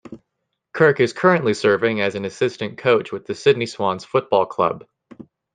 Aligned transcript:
Kirk 0.73 0.99
is 0.99 1.13
currently 1.13 1.53
serving 1.53 2.01
as 2.01 2.15
an 2.15 2.25
assistant 2.25 2.79
coach 2.79 3.11
with 3.11 3.27
the 3.27 3.35
Sydney 3.35 3.67
Swans 3.67 4.03
Football 4.03 4.47
Club. 4.47 4.83